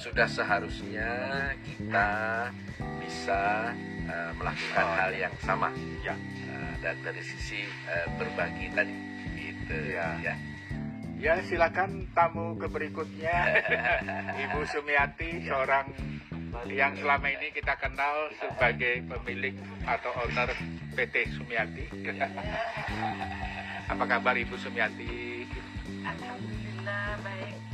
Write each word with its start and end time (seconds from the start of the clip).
sudah 0.00 0.24
seharusnya 0.24 1.10
kita 1.60 2.08
bisa 3.04 3.68
uh, 4.08 4.32
melakukan 4.40 4.86
oh, 4.88 4.96
hal 4.96 5.12
yang 5.12 5.34
sama 5.44 5.68
ya 6.00 6.16
uh, 6.48 6.72
dan 6.80 6.96
dari 7.04 7.20
sisi 7.20 7.68
uh, 7.84 8.08
berbagi 8.16 8.72
tadi 8.72 8.96
gitu 9.36 9.76
ya 9.92 10.16
ya, 10.24 10.34
ya 11.20 11.34
silakan 11.44 12.08
tamu 12.16 12.56
ke 12.56 12.64
berikutnya 12.72 13.60
Ibu 14.48 14.64
Sumiati 14.72 15.44
ya. 15.44 15.52
seorang 15.52 15.92
yang 16.72 16.96
selama 16.96 17.28
ini 17.28 17.52
kita 17.52 17.76
kenal 17.76 18.32
sebagai 18.40 19.04
pemilik 19.06 19.54
atau 19.86 20.10
owner 20.26 20.50
PT 20.98 21.30
Sumiati. 21.38 21.86
Apa 23.92 24.04
kabar 24.06 24.34
Ibu 24.34 24.58
Sumiati? 24.58 25.46
Alhamdulillah 26.02 27.22
baik. 27.22 27.69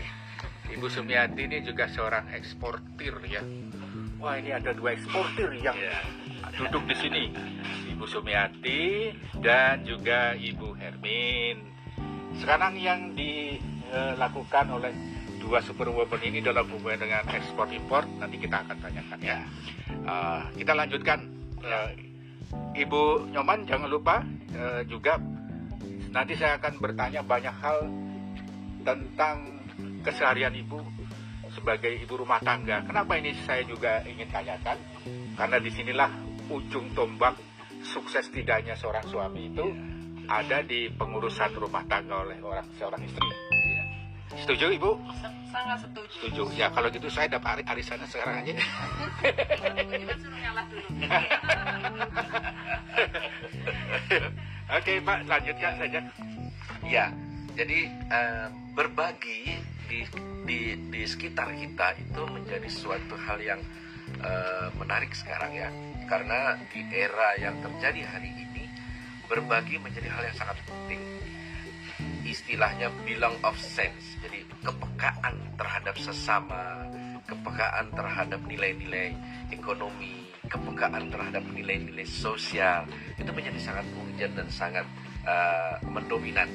Ibu 0.77 0.93
Sumiati 0.93 1.49
ini 1.49 1.65
juga 1.65 1.89
seorang 1.89 2.29
eksportir 2.37 3.17
ya. 3.25 3.41
Wah 4.21 4.37
ini 4.37 4.53
ada 4.53 4.77
dua 4.77 4.93
eksportir 4.93 5.49
yang 5.65 5.73
ya. 5.73 6.05
duduk 6.53 6.85
di 6.85 6.97
sini. 7.01 7.25
Ibu 7.97 8.05
Sumiati 8.05 9.09
dan 9.41 9.89
juga 9.89 10.37
Ibu 10.37 10.77
Hermin. 10.77 11.65
Sekarang 12.37 12.77
yang 12.77 13.17
dilakukan 13.17 14.69
oleh 14.69 14.93
dua 15.41 15.65
superwoman 15.65 16.21
ini 16.21 16.45
dalam 16.45 16.69
hubungan 16.69 17.09
dengan 17.09 17.25
ekspor 17.33 17.73
impor 17.73 18.05
nanti 18.21 18.37
kita 18.37 18.61
akan 18.69 18.77
tanyakan 18.77 19.21
ya. 19.25 19.41
Uh, 20.05 20.45
kita 20.61 20.77
lanjutkan 20.77 21.25
uh, 21.65 21.89
Ibu 22.77 23.33
Nyoman 23.33 23.65
jangan 23.65 23.89
lupa 23.89 24.21
uh, 24.53 24.85
juga 24.85 25.17
nanti 26.13 26.37
saya 26.37 26.61
akan 26.61 26.85
bertanya 26.85 27.25
banyak 27.25 27.57
hal 27.65 27.79
tentang 28.85 29.56
keseharian 30.07 30.55
Ibu 30.55 30.79
sebagai 31.51 31.91
ibu 31.99 32.15
rumah 32.21 32.39
tangga. 32.39 32.85
Kenapa 32.87 33.19
ini 33.19 33.35
saya 33.43 33.67
juga 33.67 34.05
ingin 34.07 34.31
tanyakan? 34.31 34.79
Karena 35.35 35.57
di 35.59 35.71
sinilah 35.73 36.11
ujung 36.53 36.95
tombak 36.95 37.35
sukses 37.83 38.31
tidaknya 38.31 38.77
seorang 38.79 39.03
suami 39.09 39.51
itu 39.51 39.67
ada 40.31 40.63
di 40.63 40.91
pengurusan 40.93 41.57
rumah 41.57 41.83
tangga 41.89 42.23
oleh 42.23 42.39
orang 42.45 42.69
seorang 42.77 43.03
istri. 43.03 43.25
Setuju 44.37 44.69
Ibu? 44.77 44.91
Sangat 45.49 45.81
setuju. 45.81 46.13
Setuju. 46.29 46.53
Ya 46.61 46.69
kalau 46.69 46.93
gitu 46.93 47.09
saya 47.09 47.31
dapat 47.33 47.65
ari 47.65 47.65
arisannya 47.65 48.05
sekarang 48.11 48.45
aja. 48.45 48.53
Oke 54.77 55.01
Pak, 55.01 55.25
lanjutkan 55.25 55.79
saja. 55.81 56.05
Ya, 56.85 57.09
jadi 57.57 57.89
uh, 58.13 58.53
berbagi 58.77 59.56
di, 59.97 60.05
di 60.45 60.59
di 60.93 61.03
sekitar 61.09 61.57
kita 61.57 61.97
itu 61.97 62.23
menjadi 62.29 62.69
suatu 62.69 63.17
hal 63.17 63.41
yang 63.41 63.61
uh, 64.21 64.69
menarik 64.77 65.17
sekarang 65.17 65.57
ya, 65.57 65.73
karena 66.05 66.61
di 66.69 66.85
era 66.93 67.41
yang 67.41 67.57
terjadi 67.65 68.05
hari 68.05 68.29
ini 68.29 68.69
berbagi 69.25 69.81
menjadi 69.81 70.13
hal 70.13 70.23
yang 70.29 70.37
sangat 70.37 70.59
penting. 70.69 71.01
Istilahnya 72.27 72.93
bilang 73.07 73.39
of 73.47 73.57
sense. 73.57 74.19
Jadi 74.21 74.45
kepekaan 74.61 75.57
terhadap 75.57 75.97
sesama 75.97 76.85
kepekaan 77.27 77.91
terhadap 77.91 78.39
nilai-nilai 78.47 79.11
ekonomi 79.51 80.31
kepekaan 80.47 81.11
terhadap 81.11 81.43
nilai-nilai 81.51 82.07
sosial 82.07 82.87
itu 83.19 83.27
menjadi 83.35 83.59
sangat 83.59 83.87
urgent 83.99 84.33
dan 84.39 84.49
sangat 84.51 84.87
uh, 85.27 85.75
mendominan. 85.91 86.47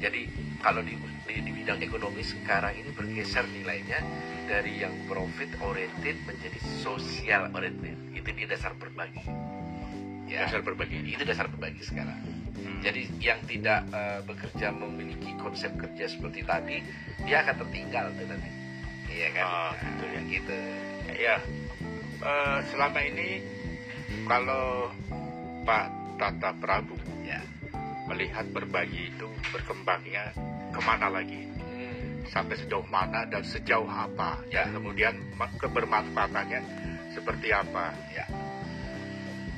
Jadi 0.00 0.28
kalau 0.64 0.80
di, 0.80 0.96
di, 1.26 1.42
di 1.42 1.50
bidang 1.52 1.82
ekonomi 1.82 2.22
sekarang 2.22 2.78
ini 2.78 2.90
bergeser 2.94 3.44
nilainya 3.50 4.00
dari 4.46 4.80
yang 4.80 4.94
profit 5.10 5.58
oriented 5.60 6.16
menjadi 6.24 6.58
sosial 6.80 7.50
oriented 7.52 7.98
itu 8.14 8.30
di 8.30 8.46
dasar 8.46 8.72
berbagi 8.78 9.22
ya 10.30 10.46
dasar 10.46 10.62
berbagi 10.62 11.02
itu 11.02 11.22
dasar 11.26 11.50
berbagi 11.50 11.82
sekarang 11.82 12.36
Hmm. 12.56 12.80
Jadi 12.80 13.02
yang 13.20 13.40
tidak 13.44 13.84
uh, 13.92 14.24
bekerja 14.24 14.72
memiliki 14.72 15.36
konsep 15.36 15.76
kerja 15.76 16.08
seperti 16.08 16.40
tadi, 16.42 16.80
dia 17.28 17.44
akan 17.44 17.54
tertinggal 17.62 18.08
tuh 18.16 18.26
nanti. 18.26 18.50
Iya 19.06 19.28
kan? 19.36 19.44
Oh, 19.44 19.72
gitu 19.76 20.04
ya. 20.08 20.20
Gitu. 20.24 20.56
Ya. 21.20 21.36
Uh, 22.16 22.58
selama 22.72 23.00
ini 23.04 23.44
kalau 24.24 24.88
Pak 25.68 25.86
Tata 26.16 26.50
Prabu 26.56 26.96
ya 27.22 27.44
melihat 28.08 28.48
berbagi 28.50 29.12
itu 29.12 29.28
berkembangnya 29.52 30.32
ke 30.76 30.82
mana 30.84 31.08
lagi? 31.08 31.48
Hmm. 31.48 32.28
Sampai 32.28 32.60
sejauh 32.60 32.84
mana 32.92 33.24
dan 33.24 33.40
sejauh 33.40 33.88
apa? 33.88 34.44
Ya. 34.52 34.68
Dan 34.68 34.76
kemudian 34.76 35.16
kebermanfaatannya 35.56 36.60
seperti 37.16 37.48
apa? 37.56 37.96
Ya 38.12 38.28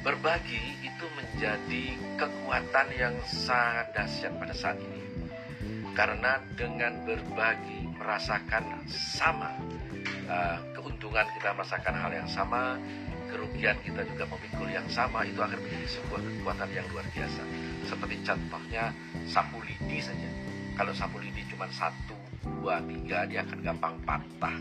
berbagi 0.09 0.78
itu 0.81 1.07
menjadi 1.19 1.84
kekuatan 2.17 2.87
yang 2.97 3.15
sangat 3.27 3.93
dahsyat 3.93 4.33
pada 4.39 4.55
saat 4.55 4.78
ini. 4.78 5.05
Karena 5.93 6.39
dengan 6.55 7.03
berbagi 7.03 7.91
merasakan 7.99 8.87
sama 8.87 9.53
uh, 10.31 10.59
keuntungan 10.73 11.27
kita 11.34 11.51
merasakan 11.53 11.95
hal 11.99 12.11
yang 12.15 12.31
sama, 12.31 12.78
kerugian 13.28 13.75
kita 13.83 14.07
juga 14.07 14.25
memikul 14.31 14.71
yang 14.71 14.87
sama 14.87 15.27
itu 15.27 15.43
akan 15.43 15.59
menjadi 15.59 15.89
sebuah 15.99 16.21
kekuatan 16.23 16.69
yang 16.71 16.87
luar 16.95 17.07
biasa. 17.11 17.43
Seperti 17.91 18.17
contohnya 18.23 18.95
sapu 19.27 19.59
lidi 19.67 19.99
saja. 19.99 20.31
Kalau 20.78 20.94
sapu 20.94 21.19
lidi 21.19 21.43
cuma 21.50 21.66
satu, 21.75 22.15
dua, 22.47 22.78
tiga 22.87 23.27
dia 23.27 23.43
akan 23.43 23.59
gampang 23.66 23.99
patah 24.06 24.55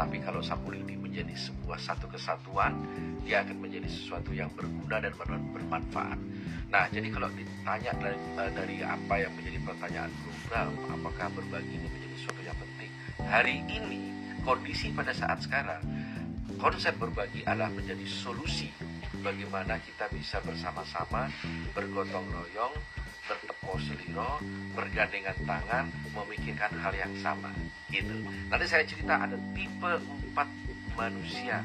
tapi 0.00 0.16
kalau 0.24 0.40
sapu 0.40 0.72
lidi 0.72 0.96
menjadi 0.96 1.36
sebuah 1.36 1.76
satu 1.76 2.08
kesatuan, 2.08 2.72
dia 3.20 3.44
akan 3.44 3.60
menjadi 3.60 3.84
sesuatu 3.84 4.32
yang 4.32 4.48
berguna 4.56 4.96
dan 4.96 5.12
bermanfaat. 5.52 6.16
Nah, 6.72 6.88
jadi 6.88 7.12
kalau 7.12 7.28
ditanya 7.36 7.92
dari, 8.00 8.16
eh, 8.16 8.50
dari 8.56 8.76
apa 8.80 9.14
yang 9.20 9.32
menjadi 9.36 9.60
pertanyaan 9.60 10.08
program, 10.24 10.72
apakah 10.88 11.28
berbagi 11.36 11.76
ini 11.76 11.88
menjadi 11.92 12.16
sesuatu 12.16 12.40
yang 12.40 12.56
penting? 12.56 12.90
Hari 13.28 13.56
ini, 13.68 14.00
kondisi 14.40 14.88
pada 14.88 15.12
saat 15.12 15.44
sekarang, 15.44 15.84
konsep 16.56 16.96
berbagi 16.96 17.44
adalah 17.44 17.68
menjadi 17.68 18.08
solusi 18.08 18.72
bagaimana 19.20 19.76
kita 19.84 20.08
bisa 20.16 20.40
bersama-sama 20.40 21.28
bergotong 21.76 22.24
royong 22.24 22.72
bertepuk 23.30 23.78
seliro, 23.86 24.42
bergandengan 24.74 25.38
tangan, 25.46 25.84
memikirkan 26.10 26.72
hal 26.82 26.90
yang 26.98 27.14
sama. 27.22 27.54
Gitu. 27.86 28.26
Nanti 28.50 28.66
saya 28.66 28.82
cerita 28.82 29.14
ada 29.22 29.38
tipe 29.54 29.92
empat 30.02 30.48
manusia 30.98 31.62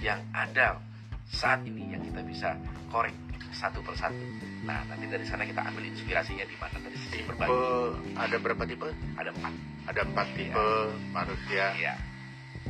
yang 0.00 0.20
ada 0.32 0.80
saat 1.28 1.60
ini 1.68 1.92
yang 1.92 2.00
kita 2.00 2.24
bisa 2.24 2.56
korek 2.88 3.12
satu 3.52 3.84
persatu. 3.84 4.16
Nah, 4.64 4.80
nanti 4.88 5.04
dari 5.04 5.24
sana 5.28 5.44
kita 5.44 5.60
ambil 5.60 5.84
inspirasinya 5.84 6.48
di 6.48 6.56
mana 6.56 6.76
dari 6.80 6.96
sisi 6.96 7.20
berbagi. 7.28 7.52
Ada 8.16 8.36
berapa 8.40 8.62
tipe? 8.64 8.88
Ada 9.20 9.30
empat. 9.36 9.54
Ada 9.92 10.00
empat 10.08 10.26
tipe 10.32 10.56
ya. 10.56 10.96
manusia. 11.12 11.64
Ya. 11.76 11.94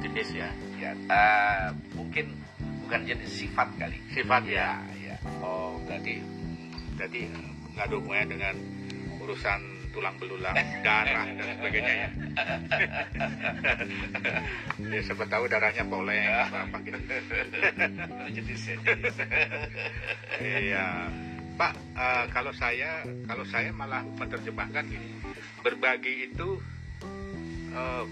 Jenis 0.02 0.28
ya. 0.34 0.48
Ya. 0.82 0.92
Uh, 1.06 1.69
mungkin 1.94 2.34
bukan 2.82 3.00
jenis 3.06 3.31
sifat 3.31 3.70
kali. 3.78 4.02
Sifat 4.10 4.42
ya. 4.50 4.82
ya. 4.98 5.14
ya. 5.14 5.16
Oh, 5.38 5.78
berarti 5.86 6.19
berarti 6.98 7.51
nggak 7.72 7.84
ada 7.88 7.94
hubungannya 7.97 8.28
dengan 8.28 8.55
urusan 9.22 9.60
tulang 9.93 10.16
belulang, 10.16 10.56
darah 10.81 11.28
dan 11.28 11.47
sebagainya 11.60 11.93
ya. 11.93 12.09
ya 14.97 15.00
siapa 15.05 15.25
tahu 15.28 15.44
darahnya 15.53 15.84
poleng 15.84 16.25
apa 16.32 16.77
gitu. 16.82 16.97
Iya. 20.43 21.12
Pak, 21.53 21.77
uh, 21.93 22.25
kalau 22.32 22.53
saya 22.56 23.05
kalau 23.28 23.44
saya 23.44 23.69
malah 23.77 24.00
menerjemahkan 24.17 24.88
ini 24.88 25.20
berbagi 25.61 26.32
itu 26.32 26.56
uh, 27.76 28.08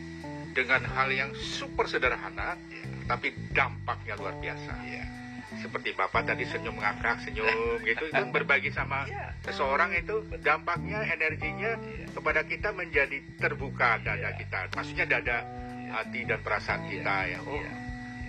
dengan 0.52 0.84
hal 0.84 1.08
yang 1.08 1.32
super 1.32 1.88
sederhana, 1.88 2.60
ya. 2.68 2.84
tapi 3.08 3.32
dampaknya 3.56 4.20
luar 4.20 4.36
biasa. 4.36 4.72
Ya 4.84 5.19
seperti 5.58 5.90
bapak 5.98 6.30
tadi 6.30 6.46
senyum 6.46 6.78
ngakak 6.78 7.26
senyum 7.26 7.82
gitu 7.82 8.06
itu 8.06 8.22
berbagi 8.30 8.70
sama 8.70 9.02
yeah. 9.10 9.34
seseorang 9.42 9.90
itu 9.98 10.22
dampaknya 10.46 11.02
energinya 11.10 11.74
kepada 12.14 12.46
kita 12.46 12.70
menjadi 12.70 13.18
terbuka 13.34 13.98
dada 13.98 14.30
yeah. 14.30 14.38
kita 14.38 14.70
maksudnya 14.70 15.06
dada 15.10 15.38
yeah. 15.42 15.90
hati 15.98 16.20
dan 16.22 16.38
perasaan 16.46 16.82
kita 16.86 17.14
ya 17.34 17.38
oh 17.42 17.62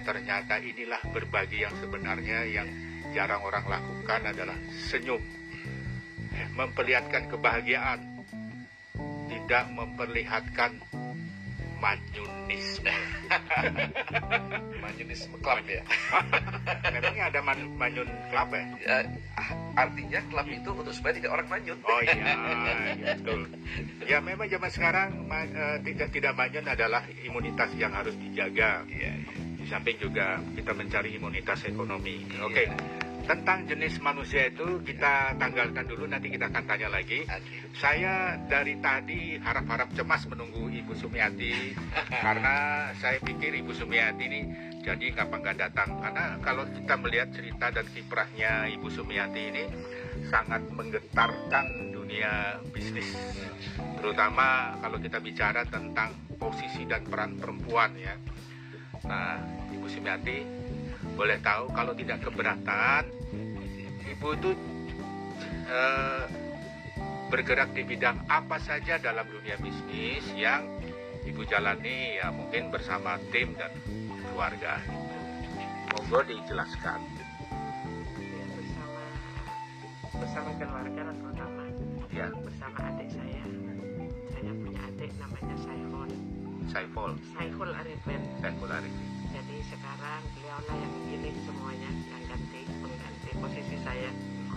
ternyata 0.01 0.57
inilah 0.57 1.01
berbagi 1.13 1.61
yang 1.61 1.73
sebenarnya 1.77 2.49
yang 2.49 2.67
jarang 3.13 3.45
orang 3.45 3.69
lakukan 3.69 4.21
adalah 4.33 4.57
senyum 4.89 5.21
memperlihatkan 6.57 7.29
kebahagiaan 7.29 7.99
tidak 9.29 9.65
memperlihatkan 9.71 10.71
manyunisme. 11.81 12.93
Manyunisme 14.81 15.35
Club 15.41 15.65
ya. 15.65 15.81
Memangnya 16.93 17.23
ada 17.33 17.39
man, 17.41 17.57
manyun 17.75 18.07
club 18.29 18.49
ya? 18.53 18.63
Ya, 18.85 18.97
artinya 19.73 20.19
klub 20.29 20.47
itu 20.47 20.69
untuk 20.69 20.93
supaya 20.93 21.17
tidak 21.17 21.31
orang 21.33 21.47
manyun. 21.49 21.79
Oh 21.81 22.01
iya, 22.05 22.33
iya, 22.95 23.17
betul. 23.17 23.41
Ya 24.05 24.17
memang 24.21 24.45
zaman 24.45 24.69
sekarang 24.69 25.09
ma- 25.25 25.47
eh, 25.49 25.77
tidak 25.81 26.13
tidak 26.13 26.33
manyun 26.37 26.67
adalah 26.69 27.01
imunitas 27.25 27.69
yang 27.75 27.91
harus 27.95 28.13
dijaga. 28.19 28.85
Iya, 28.85 29.11
Di 29.57 29.65
samping 29.65 29.97
juga 29.97 30.37
kita 30.53 30.71
mencari 30.77 31.17
imunitas 31.17 31.65
ekonomi. 31.65 32.21
Iya. 32.29 32.45
Oke. 32.45 32.63
Tentang 33.21 33.63
jenis 33.69 34.01
manusia 34.01 34.49
itu 34.49 34.81
kita 34.81 35.37
tanggalkan 35.37 35.85
dulu 35.85 36.09
nanti 36.09 36.33
kita 36.33 36.49
akan 36.49 36.63
tanya 36.65 36.89
lagi. 36.89 37.23
Saya 37.77 38.35
dari 38.49 38.77
tadi 38.81 39.37
harap-harap 39.37 39.93
cemas 39.93 40.25
menunggu 40.27 40.67
Ibu 40.67 40.93
Sumiati 40.97 41.77
karena 42.25 42.89
saya 42.97 43.21
pikir 43.21 43.55
Ibu 43.61 43.71
Sumiati 43.71 44.23
ini 44.25 44.41
jadi 44.81 45.13
kapan 45.13 45.39
nggak 45.45 45.57
datang. 45.57 45.89
Karena 46.01 46.25
kalau 46.41 46.63
kita 46.69 46.93
melihat 46.97 47.29
cerita 47.31 47.65
dan 47.69 47.85
kiprahnya 47.93 48.67
Ibu 48.73 48.87
Sumiati 48.89 49.41
ini 49.53 49.63
sangat 50.27 50.65
menggetarkan 50.73 51.93
dunia 51.93 52.59
bisnis. 52.73 53.15
Terutama 54.01 54.75
kalau 54.81 54.97
kita 54.97 55.21
bicara 55.21 55.63
tentang 55.69 56.11
posisi 56.35 56.83
dan 56.89 57.05
peran 57.05 57.37
perempuan 57.37 57.93
ya. 57.95 58.17
Nah 59.05 59.37
Ibu 59.71 59.87
Sumiati 59.87 60.60
boleh 61.15 61.37
tahu 61.43 61.69
kalau 61.75 61.93
tidak 61.95 62.23
keberatan 62.23 63.09
Ibu 64.21 64.37
itu 64.37 64.53
eh, 65.65 66.25
bergerak 67.33 67.73
di 67.73 67.81
bidang 67.81 68.21
apa 68.29 68.61
saja 68.61 69.01
dalam 69.01 69.25
dunia 69.25 69.57
bisnis 69.57 70.21
yang 70.37 70.61
ibu 71.25 71.41
jalani 71.41 72.21
ya 72.21 72.29
mungkin 72.29 72.69
bersama 72.69 73.17
tim 73.33 73.57
dan 73.57 73.73
keluarga. 74.29 74.77
Monggo 75.89 76.21
dijelaskan. 76.27 77.01
Ya, 78.21 78.45
bersama 78.53 79.03
bersama 80.21 80.49
keluarga 80.61 81.01
dan 81.01 81.15
terutama 81.17 81.61
Ya, 82.13 82.27
bersama 82.29 82.77
adik 82.93 83.09
saya. 83.09 83.43
Saya 84.37 84.51
punya 84.53 84.81
adik 84.85 85.11
namanya 85.17 85.55
Saiful. 85.65 86.09
Saiful, 86.69 87.11
Saiful 87.33 87.69
Arifin. 87.73 88.21
Saiful 88.43 88.69
Arifin. 88.69 89.10
Jadi 89.51 89.67
sekarang 89.67 90.23
beliaulah 90.31 90.77
yang 90.79 90.95
ini 91.11 91.29
semuanya 91.43 91.91
yang 92.07 92.23
ganti 92.23 92.63
pengganti 92.71 93.29
posisi 93.35 93.75
saya. 93.83 94.07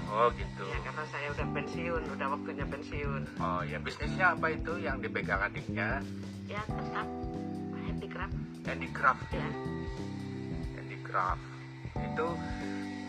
Oh 0.06 0.30
gitu. 0.38 0.62
Ya 0.70 0.78
karena 0.86 1.04
saya 1.10 1.26
udah 1.34 1.46
pensiun, 1.50 2.02
udah 2.14 2.26
waktunya 2.30 2.62
pensiun. 2.62 3.22
Oh 3.42 3.66
ya 3.66 3.82
bisnisnya 3.82 4.38
apa 4.38 4.54
itu 4.54 4.78
yang 4.78 5.02
dipegang 5.02 5.42
adiknya? 5.50 5.98
Ya 6.46 6.62
tetap 6.70 7.10
handicraft 7.74 8.38
Handicraft. 8.62 9.22
ya. 9.34 9.48
Handicraft 10.78 11.42
itu 11.98 12.28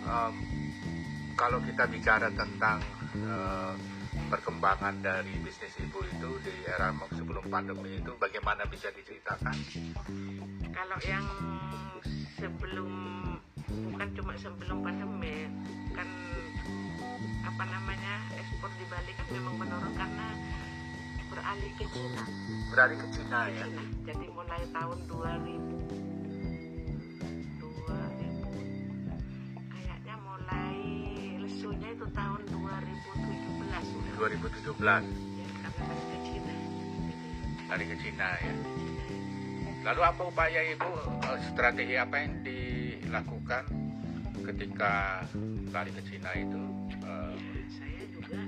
em, 0.10 0.34
kalau 1.38 1.62
kita 1.70 1.86
bicara 1.86 2.34
tentang 2.34 2.82
eh, 3.14 3.74
perkembangan 4.34 5.06
dari 5.06 5.38
bisnis 5.38 5.78
ibu 5.78 6.02
itu 6.02 6.30
di 6.42 6.66
era 6.66 6.90
sebelum 7.14 7.46
pandemi 7.46 8.02
itu 8.02 8.10
bagaimana 8.18 8.66
bisa 8.74 8.90
diceritakan? 8.90 9.54
Kalau 10.76 11.00
yang 11.08 11.24
sebelum 12.36 12.92
bukan 13.66 14.08
cuma 14.12 14.36
sebelum 14.36 14.84
pandemi 14.84 15.48
kan 15.96 16.04
apa 17.48 17.64
namanya 17.64 18.20
ekspor 18.36 18.68
di 18.76 18.84
Bali 18.92 19.16
kan 19.16 19.24
memang 19.32 19.56
menurun 19.56 19.96
karena 19.96 20.36
beralih 21.32 21.72
ke 21.80 21.88
Cina. 21.90 22.24
Beralih 22.70 22.98
ke 23.00 23.08
Cina 23.16 23.48
ya. 23.48 23.64
Cina. 23.66 23.84
Jadi 24.04 24.28
mulai 24.36 24.68
tahun 24.70 25.00
2000 25.08 27.64
2000 27.64 29.72
kayaknya 29.72 30.16
mulai 30.20 30.76
lesunya 31.40 31.88
itu 31.96 32.06
tahun 32.12 32.42
2017 32.52 33.80
sudah. 33.80 34.12
2017 34.20 35.08
Ya, 35.40 35.48
karena 35.72 35.96
ke 36.04 36.20
Cina. 36.20 36.52
lari 37.66 37.82
ke 37.88 37.96
Cina 37.98 38.30
ya. 38.38 38.54
Lalu 39.86 40.02
apa 40.02 40.22
upaya 40.26 40.62
ibu 40.66 40.90
eh, 41.30 41.40
strategi 41.54 41.94
apa 41.94 42.18
yang 42.18 42.42
dilakukan 42.42 43.64
ketika 44.42 45.22
lari 45.70 45.94
ke 45.94 46.02
Cina 46.10 46.34
itu? 46.34 46.62
Eh, 47.06 47.34
saya 47.70 48.02
juga 48.10 48.42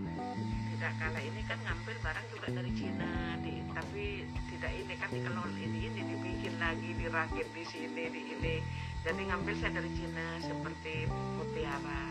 tidak 0.73 0.93
kalah 0.97 1.21
ini 1.21 1.41
kan 1.45 1.61
ngambil 1.61 1.95
barang 2.01 2.25
juga 2.33 2.47
dari 2.57 2.71
Cina 2.73 3.37
di, 3.45 3.53
tapi 3.69 4.05
tidak 4.49 4.71
ini 4.81 4.93
kan 4.97 5.09
dikelola 5.13 5.57
ini 5.61 5.79
ini 5.85 6.01
dibikin 6.09 6.55
lagi 6.57 6.89
dirakit 6.97 7.47
di 7.53 7.63
sini 7.69 8.03
di 8.09 8.21
ini. 8.33 8.55
Jadi 9.05 9.21
ngambil 9.29 9.53
saya 9.61 9.77
dari 9.77 9.91
Cina 9.93 10.25
seperti 10.41 11.05
mutiara 11.37 12.01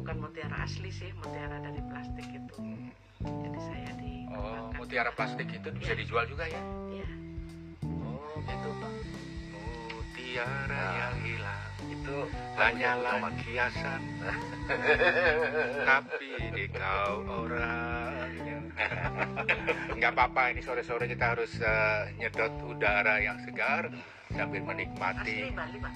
bukan 0.00 0.16
mutiara 0.24 0.64
asli 0.64 0.88
sih 0.88 1.12
mutiara 1.20 1.60
dari 1.60 1.80
plastik 1.92 2.28
itu. 2.32 2.56
Jadi 3.20 3.58
saya 3.68 3.90
di 4.00 4.24
oh, 4.32 4.72
mutiara 4.80 5.12
plastik 5.12 5.52
itu 5.52 5.68
bisa 5.76 5.92
dijual 5.92 6.24
juga 6.24 6.48
ya? 6.48 6.64
ya 6.88 7.23
Oh 8.44 8.52
gitu 8.52 8.70
pak. 8.76 8.92
Mutiara 9.88 10.84
yang 10.92 11.16
hilang 11.24 11.68
Itu 11.84 12.16
hanyalah 12.56 13.32
kiasan, 13.40 14.02
tapi 15.88 16.28
di 16.52 16.64
kau 16.68 17.24
orangnya. 17.24 18.58
Nggak 19.96 20.12
apa-apa 20.12 20.52
ini 20.52 20.60
sore-sore 20.60 21.08
kita 21.08 21.36
harus 21.36 21.56
eh, 21.60 22.12
nyedot 22.20 22.52
udara 22.68 23.20
yang 23.24 23.40
segar 23.44 23.88
sambil 24.32 24.60
asli 24.60 24.64
menikmati. 24.64 25.38
Bali 25.54 25.78
pak 25.80 25.92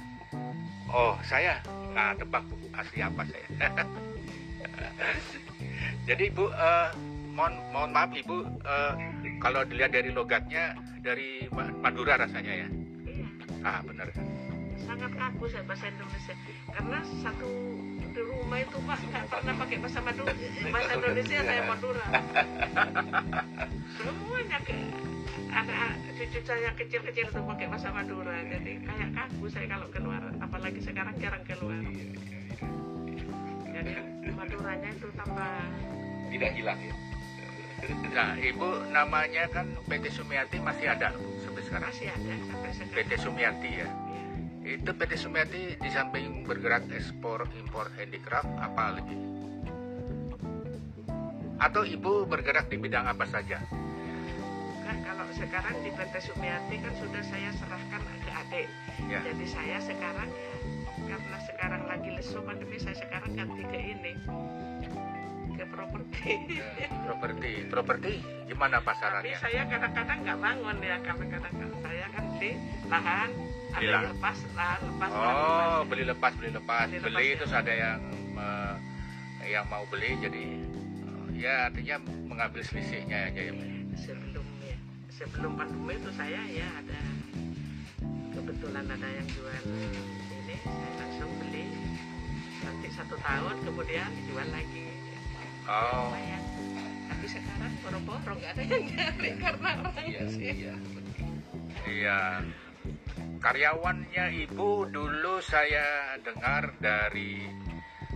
Oh 0.89 1.21
saya 1.21 1.61
nggak 1.93 2.25
tebak 2.25 2.45
bu 2.49 2.57
asli 2.73 2.99
apa 3.05 3.23
saya. 3.29 3.49
Jadi 6.09 6.33
ibu 6.33 6.49
eh, 6.49 6.89
mohon 7.39 7.55
mohon 7.71 7.91
maaf 7.95 8.11
ibu 8.11 8.43
eh, 8.67 8.93
kalau 9.39 9.63
dilihat 9.63 9.95
dari 9.95 10.11
logatnya 10.11 10.75
dari 10.99 11.47
Ma- 11.55 11.71
Madura 11.87 12.19
rasanya 12.19 12.67
ya. 12.67 12.69
iya. 13.07 13.27
Ah 13.63 13.79
benar. 13.87 14.11
sangat 14.83 15.13
kaku 15.15 15.45
saya 15.53 15.63
bahasa 15.69 15.87
Indonesia. 15.87 16.35
Karena 16.73 16.99
satu 17.23 17.51
di 18.09 18.23
rumah 18.25 18.59
itu 18.59 18.79
pak 18.83 18.99
nggak 19.07 19.25
pernah 19.31 19.55
pakai 19.55 19.77
bahasa 19.79 20.01
Madura 20.03 20.33
bahasa 20.75 20.93
Indonesia 20.99 21.39
saya 21.47 21.63
Madura. 21.63 22.07
Semuanya 23.95 24.59
ke 24.67 24.75
anak 25.55 25.79
cucu 26.19 26.41
saya 26.43 26.71
kecil-kecil 26.75 27.27
itu 27.31 27.41
pakai 27.47 27.67
bahasa 27.71 27.89
Madura. 27.95 28.35
Jadi 28.51 28.73
kayak 28.83 29.09
kaku 29.15 29.47
saya 29.47 29.67
kalau 29.71 29.87
keluar 29.95 30.23
apalagi 30.43 30.81
sekarang 30.83 31.15
jarang 31.23 31.45
keluar. 31.47 31.79
Jadi 33.71 33.93
Maduranya 34.35 34.91
itu 34.91 35.07
tambah 35.15 35.53
tidak 36.35 36.51
hilang 36.59 36.81
ya. 36.83 37.08
Nah 38.13 38.35
ibu 38.35 38.69
namanya 38.91 39.47
kan 39.47 39.71
PT 39.87 40.11
Sumiati 40.11 40.59
masih 40.59 40.91
ada 40.91 41.15
Bu, 41.15 41.39
sampai 41.47 41.63
sekarang. 41.63 41.91
masih 41.95 42.09
ada 42.11 42.35
sampai 42.51 42.71
sekarang 42.75 42.95
PT 42.99 43.11
Sumiati 43.23 43.71
ya. 43.71 43.89
Iya. 43.89 44.25
Itu 44.83 44.91
PT 44.91 45.13
Sumiati 45.15 45.63
di 45.79 45.91
samping 45.95 46.43
bergerak 46.43 46.91
ekspor 46.91 47.47
impor 47.55 47.87
handicraft 47.95 48.51
apa 48.59 48.99
lagi? 48.99 49.17
Atau 51.63 51.87
ibu 51.87 52.27
bergerak 52.27 52.67
di 52.67 52.77
bidang 52.83 53.07
apa 53.07 53.23
saja? 53.31 53.63
Kan 54.83 54.97
kalau 55.07 55.27
sekarang 55.31 55.79
di 55.87 55.91
PT 55.95 56.15
Sumiati 56.19 56.77
kan 56.83 56.95
sudah 56.99 57.23
saya 57.23 57.51
serahkan 57.55 58.03
ke 58.03 58.31
adik. 58.35 58.69
Ya. 59.07 59.23
Jadi 59.23 59.47
saya 59.47 59.79
sekarang 59.79 60.27
ya 61.07 61.17
karena 61.17 61.39
sekarang 61.47 61.83
lagi 61.87 62.09
lesu 62.11 62.43
pandemi 62.43 62.77
saya 62.77 62.99
sekarang 62.99 63.33
ganti 63.39 63.63
ke 63.65 63.79
ini 63.79 64.13
ke 65.59 65.65
properti. 65.67 66.33
Properti, 67.05 67.51
properti 67.73 68.13
gimana 68.47 68.79
Tapi 68.79 68.87
pasarannya? 68.87 69.37
saya 69.37 69.63
kadang-kadang 69.67 70.19
nggak 70.23 70.39
bangun 70.39 70.77
ya 70.81 70.97
karena 71.03 71.25
kadang-kadang 71.29 71.81
saya 71.83 72.07
kan 72.09 72.25
di 72.39 72.51
lahan 72.87 73.31
ada 73.69 73.83
yang 73.85 74.05
lepas 74.09 74.39
lahan 74.55 74.81
lepas 74.87 75.09
Oh, 75.11 75.19
lepas. 75.19 75.85
beli 75.85 76.05
lepas, 76.07 76.33
beli 76.33 76.51
lepas, 76.53 76.87
Beli 76.87 76.99
beli, 76.99 77.11
lepas, 77.11 77.27
ya. 77.27 77.37
terus 77.37 77.53
ada 77.53 77.73
yang 77.75 77.99
eh, 78.39 78.75
yang 79.51 79.65
mau 79.67 79.85
beli 79.85 80.11
jadi 80.17 80.45
eh, 80.63 81.27
ya 81.37 81.55
artinya 81.67 81.97
mengambil 82.25 82.63
selisihnya 82.63 83.19
aja 83.29 83.41
ya. 83.43 83.53
Sebelum 83.99 84.47
ya, 84.63 84.77
sebelum 85.11 85.53
pandemi 85.55 85.95
itu 85.95 86.11
saya 86.15 86.41
ya 86.47 86.69
ada 86.79 87.01
kebetulan 88.33 88.87
ada 88.87 89.09
yang 89.11 89.27
jual 89.29 89.63
ini 90.39 90.57
saya 90.63 90.91
langsung 90.97 91.31
beli 91.37 91.67
nanti 92.59 92.89
satu 92.89 93.17
tahun 93.19 93.57
kemudian 93.63 94.09
dijual 94.15 94.49
lagi 94.49 94.87
Oh, 95.69 96.09
lumayan 96.09 96.43
tapi 97.09 97.25
sekarang 97.35 97.73
boro-boro 97.83 98.33
nggak 98.39 98.53
ada 98.57 98.63
yang 98.63 98.85
nyari 98.95 99.31
karena 99.43 99.71
orang 99.83 100.07
Iya, 100.07 100.23
sih 100.31 100.45
iya. 100.55 100.75
Iya. 101.85 102.21
Karyawannya 103.43 104.25
ibu 104.49 104.87
dulu 104.87 105.43
saya 105.43 106.15
dengar 106.23 106.73
dari 106.79 107.43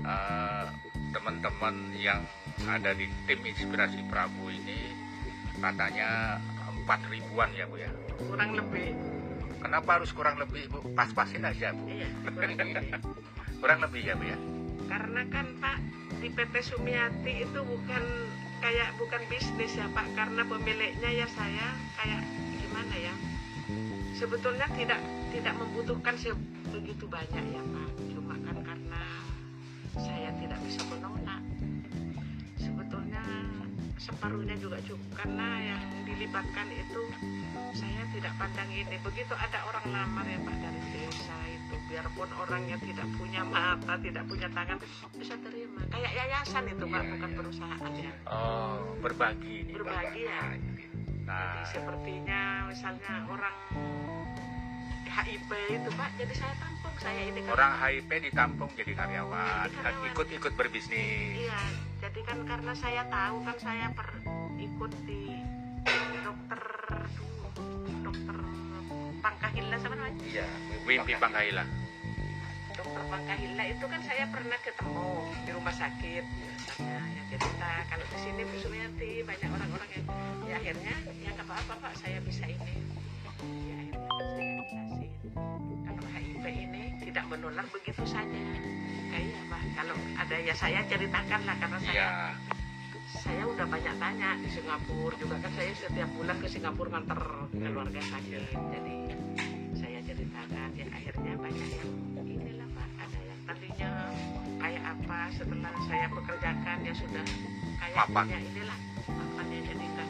eh, 0.01 0.65
teman-teman 1.11 1.93
yang 1.99 2.23
ada 2.65 2.95
di 2.95 3.11
tim 3.27 3.43
inspirasi 3.43 4.07
Prabu 4.07 4.49
ini 4.49 4.95
katanya 5.59 6.39
empat 6.63 7.01
ribuan 7.11 7.51
ya 7.59 7.67
bu 7.67 7.77
ya? 7.83 7.91
Kurang 8.23 8.55
lebih. 8.55 8.95
Kenapa 9.63 9.99
harus 9.99 10.11
kurang 10.15 10.39
lebih 10.39 10.71
bu? 10.71 10.79
Pas-pasin 10.95 11.43
aja 11.43 11.75
bu. 11.75 11.91
Iya 11.91 12.09
kurang 12.33 12.55
lebih. 12.55 12.87
Kurang 13.63 13.79
lebih 13.79 14.03
ya 14.03 14.15
bu 14.19 14.25
ya? 14.27 14.39
Karena 14.91 15.23
kan 15.31 15.47
Pak 15.63 15.79
di 16.23 16.31
PT 16.31 16.55
Sumiati 16.63 17.43
itu 17.43 17.59
bukan 17.67 18.31
kayak 18.63 18.95
bukan 18.95 19.19
bisnis 19.27 19.75
ya 19.75 19.91
Pak. 19.91 20.07
Karena 20.15 20.47
pemiliknya 20.47 21.11
ya 21.11 21.27
saya 21.27 21.75
kayak 21.99 22.23
gimana 22.63 22.95
ya? 22.95 23.15
Sebetulnya 24.15 24.71
tidak 24.79 25.03
tidak 25.35 25.55
membutuhkan 25.59 26.15
sebegitu 26.15 27.11
banyak 27.11 27.43
ya 27.43 27.63
Pak. 27.67 27.89
Cuma 28.15 28.39
kan 28.47 28.57
karena 28.63 29.03
saya 29.99 30.31
tidak 30.39 30.63
bisa 30.63 30.87
sebetulnya 30.87 31.22
separuhnya 34.03 34.59
juga 34.59 34.83
cukup 34.83 35.11
karena 35.15 35.49
yang 35.63 35.83
dilibatkan 36.03 36.67
itu 36.75 37.01
saya 37.73 38.03
tidak 38.11 38.35
pandang 38.35 38.69
ini. 38.69 38.97
Begitu 38.99 39.31
ada 39.33 39.63
orang 39.65 39.85
lamar 39.89 40.27
ya 40.27 40.39
Pak 40.43 40.57
dari 40.59 40.81
desa 40.93 41.39
itu 41.49 41.75
biarpun 41.87 42.29
orangnya 42.35 42.77
tidak 42.83 43.09
punya 43.15 43.43
mata 43.47 43.95
tidak 43.97 44.25
punya 44.27 44.49
tangan 44.51 44.79
bisa 45.15 45.35
terima. 45.39 45.81
Kayak 45.89 46.13
yayasan 46.19 46.65
itu 46.69 46.85
Pak 46.85 47.01
Iya, 47.01 47.11
bukan 47.15 47.31
iya. 47.31 47.39
perusahaan 47.39 47.93
ya. 47.95 48.13
Oh 48.27 48.77
berbagi 48.99 49.55
ini 49.63 49.73
Berbagi, 49.73 50.23
ya. 50.27 50.41
nah. 51.25 51.63
Sepertinya 51.65 52.41
misalnya 52.69 53.15
orang 53.31 53.57
HIV 55.07 55.51
itu 55.71 55.91
Pak 55.93 56.11
jadi 56.19 56.35
saya 56.35 56.55
tampung. 56.59 56.95
Saya 56.99 57.23
ini 57.29 57.39
kan 57.43 57.51
orang 57.55 57.73
HIV 57.79 58.11
ditampung 58.31 58.71
jadi 58.75 58.93
karyawan 58.95 59.69
Jadi 59.69 59.77
karyawan. 59.79 60.11
ikut-ikut 60.13 60.53
berbisnis. 60.55 61.35
Iya, 61.47 61.61
jadi 62.13 62.29
kan 62.29 62.45
karena 62.45 62.73
saya 62.77 63.09
tahu 63.09 63.41
kan 63.41 63.57
saya 63.57 63.89
per 63.97 64.05
ikut 64.61 64.93
di 65.09 65.33
dokter 66.21 66.61
dokter 68.05 68.37
Pangkahila 69.25 69.77
sama 69.81 69.97
namanya. 69.97 70.21
iya 70.29 70.45
Wimpi 70.85 71.17
Pangkaila 71.17 71.65
Dokter 72.77 73.03
Pangkahila 73.09 73.65
itu 73.65 73.85
kan 73.89 74.01
saya 74.05 74.29
pernah 74.29 74.59
ketemu 74.61 75.09
di 75.49 75.51
rumah 75.57 75.73
sakit. 75.73 76.25
Misalnya 76.61 77.01
yang 77.17 77.27
cerita 77.33 77.71
kalau 77.89 78.05
di 78.05 78.19
sini 78.21 78.41
Bu 78.45 78.57
Sumiati 78.61 79.13
banyak 79.25 79.49
orang-orang 79.49 79.89
yang 79.97 80.05
ya 80.45 80.55
akhirnya 80.61 80.95
ya 81.17 81.29
nggak 81.33 81.49
apa-apa 81.49 81.75
Pak 81.81 81.93
saya 81.97 82.21
bisa 82.21 82.45
ini. 82.45 82.77
Ya 83.41 83.75
akhirnya 83.89 84.21
saya 84.37 84.61
jelasin 84.69 85.13
kalau 85.89 86.05
HIV 86.13 86.45
ini 86.45 86.82
menular 87.33 87.65
begitu 87.67 88.05
saja. 88.05 88.41
Kayak 89.09 89.43
Pak. 89.49 89.63
Kalau 89.73 89.97
ada 90.17 90.37
ya 90.37 90.55
saya 90.55 90.81
ceritakan 90.85 91.41
lah 91.45 91.57
karena 91.57 91.79
saya 91.81 91.95
iya. 91.97 92.09
saya 93.13 93.43
udah 93.45 93.67
banyak 93.67 93.95
tanya 93.97 94.29
di 94.37 94.49
Singapura 94.49 95.17
juga. 95.17 95.37
Kan 95.41 95.53
saya 95.57 95.73
setiap 95.73 96.09
bulan 96.13 96.37
ke 96.39 96.49
Singapura 96.49 96.89
nganter 96.93 97.21
keluarga 97.51 98.01
sakit 98.05 98.43
jadi 98.53 98.97
saya 99.73 99.99
ceritakan 100.05 100.69
ya 100.77 100.87
akhirnya 100.93 101.33
banyak 101.37 101.69
yang 101.73 101.91
inilah 102.21 102.69
pak. 102.71 102.89
Ada 103.01 103.19
yang 103.23 103.41
tadinya 103.45 103.91
kayak 104.61 104.83
apa 104.85 105.19
setelah 105.33 105.73
saya 105.89 106.07
pekerjakan 106.09 106.77
ya 106.85 106.93
sudah 106.95 107.25
kayak 107.81 107.97
Mapan. 107.97 108.25
ya 108.29 108.39
inilah 108.41 108.79
mapannya 109.09 109.59
jadi 109.65 109.85
enggak 109.85 110.09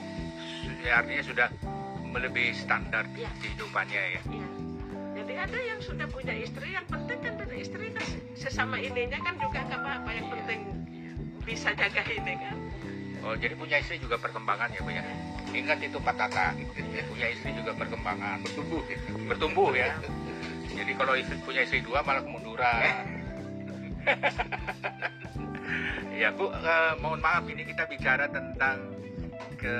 Ya, 0.82 0.98
artinya 0.98 1.22
sudah 1.22 1.48
melebihi 2.02 2.52
standar 2.58 3.06
Iya. 3.14 3.30
kehidupannya 3.38 4.02
ya. 4.02 4.10
Iya. 4.10 4.20
jadi 4.26 4.41
ada 5.42 5.58
yang 5.58 5.80
sudah 5.82 6.06
punya 6.06 6.34
istri 6.38 6.70
yang 6.70 6.86
penting 6.86 7.18
kan 7.18 7.34
dari 7.34 7.66
istri 7.66 7.90
kan 7.90 8.06
sesama 8.38 8.78
ininya 8.78 9.18
kan 9.18 9.34
juga 9.42 9.58
nggak 9.66 9.80
apa-apa 9.82 10.10
yang 10.14 10.28
penting 10.30 10.60
bisa 11.42 11.74
jaga 11.74 12.02
ini 12.06 12.34
kan 12.38 12.56
Oh, 13.22 13.38
jadi 13.38 13.54
punya 13.54 13.78
istri 13.78 14.02
juga 14.02 14.18
perkembangan 14.18 14.66
ya, 14.74 14.82
Bu 14.82 14.90
ya. 14.90 15.06
Ingat 15.54 15.78
itu 15.78 15.94
Pak 16.02 16.18
Tata, 16.18 16.58
gitu. 16.58 16.74
punya 17.06 17.30
istri 17.30 17.54
juga 17.54 17.70
perkembangan, 17.70 18.42
bertumbuh, 18.42 18.82
bertumbuh 19.30 19.70
ya. 19.78 19.94
Jadi 20.74 20.90
kalau 20.98 21.14
istri 21.14 21.38
punya 21.46 21.62
istri 21.62 21.86
dua 21.86 22.02
malah 22.02 22.26
kemunduran. 22.26 22.82
ya 26.18 26.34
Bu, 26.34 26.50
eh, 26.50 26.94
mohon 26.98 27.22
maaf 27.22 27.46
ini 27.46 27.62
kita 27.62 27.86
bicara 27.86 28.26
tentang 28.26 28.90
ke 29.54 29.76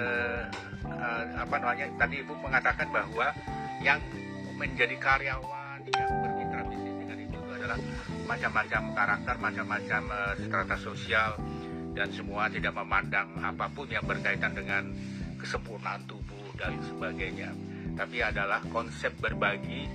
eh, 0.87 1.25
apa 1.35 1.55
namanya 1.59 1.91
tadi 1.99 2.23
Ibu 2.23 2.39
mengatakan 2.39 2.95
bahwa 2.95 3.35
yang 3.83 3.99
menjadi 4.63 4.95
karyawan 4.95 5.83
yang 5.91 6.11
bermitra 6.23 6.63
bisnis 6.71 6.95
dengan 6.95 7.19
itu 7.19 7.39
adalah 7.51 7.79
macam-macam 8.31 8.83
karakter, 8.95 9.35
macam-macam 9.43 10.03
eh, 10.07 10.35
strata 10.47 10.77
sosial 10.79 11.31
dan 11.99 12.09
semua 12.15 12.47
tidak 12.47 12.79
memandang 12.79 13.43
apa 13.43 13.67
pun 13.75 13.91
yang 13.91 14.07
berkaitan 14.07 14.55
dengan 14.55 14.87
kesempurnaan 15.43 16.07
tubuh 16.07 16.55
dan 16.55 16.79
sebagainya. 16.87 17.51
Tapi 17.99 18.23
adalah 18.23 18.63
konsep 18.71 19.11
berbagi 19.19 19.91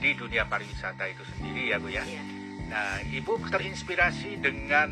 di 0.00 0.10
dunia 0.16 0.48
pariwisata 0.48 1.04
itu 1.04 1.22
sendiri 1.36 1.62
ya 1.70 1.76
Bu 1.76 1.92
ya. 1.92 2.02
iya 2.08 2.24
Nah, 2.68 3.00
Ibu 3.00 3.48
terinspirasi 3.48 4.40
dengan 4.40 4.88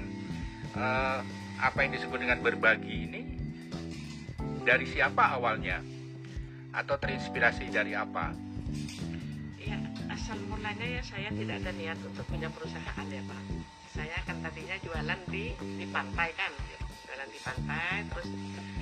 eh, 0.76 1.20
apa 1.56 1.78
yang 1.80 1.96
disebut 1.96 2.20
dengan 2.20 2.44
berbagi 2.44 2.94
ini 3.08 3.22
dari 4.60 4.84
siapa 4.84 5.40
awalnya? 5.40 5.80
Atau 6.76 7.00
terinspirasi 7.00 7.72
dari 7.72 7.96
apa? 7.96 8.45
Mulanya 10.26 10.82
ya 10.82 11.02
saya 11.06 11.30
tidak 11.30 11.62
ada 11.62 11.70
niat 11.70 12.02
untuk 12.02 12.26
punya 12.26 12.50
perusahaan 12.50 13.06
ya 13.06 13.22
Pak. 13.30 13.42
Saya 13.94 14.18
kan 14.26 14.42
tadinya 14.42 14.74
jualan 14.82 15.20
di 15.30 15.54
di 15.54 15.86
pantai 15.86 16.34
kan, 16.34 16.50
jualan 17.06 17.28
di 17.30 17.38
pantai. 17.46 18.02
Terus 18.10 18.28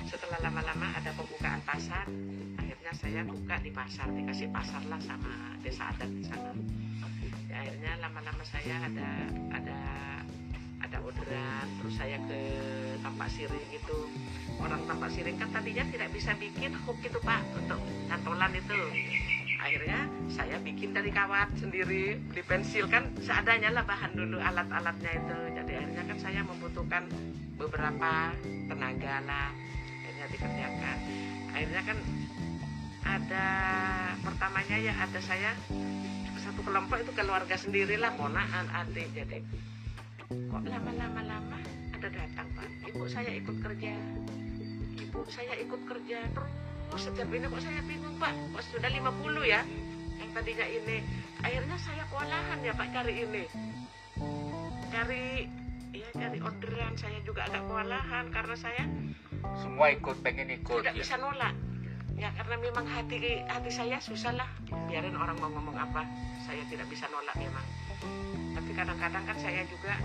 setelah 0.09 0.41
lama-lama 0.41 0.89
ada 0.97 1.13
pembukaan 1.13 1.61
pasar, 1.61 2.09
akhirnya 2.57 2.91
saya 2.97 3.21
buka 3.29 3.61
di 3.61 3.69
pasar, 3.69 4.09
dikasih 4.09 4.49
pasar 4.49 4.81
lah 4.89 4.97
sama 5.05 5.53
desa 5.61 5.93
adat 5.93 6.09
di 6.09 6.25
sana. 6.25 6.49
Ya, 7.45 7.61
akhirnya 7.61 7.93
lama-lama 8.01 8.41
saya 8.41 8.81
ada 8.81 9.09
ada 9.53 9.79
ada 10.81 10.97
orderan, 11.05 11.67
terus 11.77 11.93
saya 11.93 12.17
ke 12.25 12.41
Tampak 13.05 13.29
Siring 13.29 13.69
itu. 13.69 13.97
Orang 14.57 14.81
Tampak 14.89 15.13
Siring 15.13 15.37
kan 15.37 15.53
tadinya 15.53 15.85
tidak 15.93 16.09
bisa 16.09 16.33
bikin 16.41 16.73
hook 16.73 16.97
itu 17.05 17.21
Pak 17.21 17.45
untuk 17.53 17.77
cantolan 18.09 18.49
itu 18.57 18.81
akhirnya 19.65 20.05
saya 20.29 20.61
bikin 20.61 20.93
dari 20.93 21.09
kawat 21.09 21.49
sendiri 21.57 22.21
beli 22.29 22.43
pensil 22.45 22.85
kan 22.85 23.09
seadanya 23.17 23.73
lah 23.73 23.81
bahan 23.81 24.13
dulu 24.13 24.37
alat-alatnya 24.37 25.11
itu. 25.17 25.37
Jadi 25.57 25.71
akhirnya 25.73 26.03
kan 26.05 26.17
saya 26.21 26.41
membutuhkan 26.45 27.09
beberapa 27.57 28.29
tenaga 28.69 29.15
lah 29.25 29.49
akhirnya 30.05 30.25
dikerjakan. 30.29 30.97
Akhirnya 31.49 31.81
kan 31.81 31.97
ada 33.05 33.47
pertamanya 34.21 34.77
ya 34.77 34.93
ada 35.01 35.19
saya 35.25 35.57
satu 36.45 36.61
kelompok 36.61 37.01
itu 37.01 37.11
keluarga 37.17 37.57
sendiri 37.57 37.97
lah 37.97 38.13
ponaan 38.13 38.69
adik. 38.69 39.09
Jadi 39.17 39.41
kok 40.29 40.61
lama-lama 40.61 41.21
lama 41.25 41.59
ada 41.89 42.07
datang 42.13 42.47
pak? 42.53 42.69
Ibu 42.93 43.09
saya 43.09 43.33
ikut 43.33 43.57
kerja 43.65 43.97
ibu 44.95 45.19
saya 45.31 45.53
ikut 45.57 45.81
kerja 45.89 46.17
terus 46.37 46.64
setiap 46.99 47.29
ini 47.31 47.45
kok 47.47 47.61
saya 47.61 47.81
bingung 47.83 48.15
pak? 48.17 48.31
Kok 48.55 48.63
sudah 48.71 48.89
50 48.89 49.43
ya? 49.43 49.61
Yang 50.19 50.29
tadinya 50.31 50.65
ini. 50.67 50.97
Akhirnya 51.43 51.77
saya 51.77 52.03
kewalahan 52.07 52.59
ya 52.63 52.73
pak 52.73 52.87
cari 52.95 53.13
ini. 53.27 53.43
Cari 54.89 55.23
ya 55.91 56.07
cari 56.15 56.39
orderan. 56.39 56.93
Saya 56.95 57.19
juga 57.27 57.47
agak 57.47 57.63
kewalahan 57.67 58.25
karena 58.31 58.55
saya 58.55 58.83
Semua 59.61 59.93
ikut, 59.93 60.25
pengen 60.25 60.49
ikut. 60.57 60.81
tidak 60.81 60.97
ya. 60.97 61.01
bisa 61.05 61.15
nolak. 61.21 61.53
Ya 62.15 62.31
karena 62.33 62.55
memang 62.57 62.85
hati 62.87 63.43
hati 63.45 63.69
saya 63.69 63.99
susah 64.01 64.33
lah. 64.33 64.49
Biarin 64.87 65.19
orang 65.19 65.35
mau 65.37 65.51
ngomong 65.51 65.75
apa 65.75 66.07
saya 66.47 66.63
tidak 66.71 66.87
bisa 66.89 67.05
nolak 67.11 67.35
memang. 67.37 67.65
Tapi 68.55 68.71
kadang-kadang 68.73 69.23
kan 69.27 69.37
saya 69.37 69.61
juga 69.67 69.99